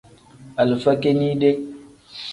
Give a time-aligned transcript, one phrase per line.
[0.61, 1.49] Alifa kinide.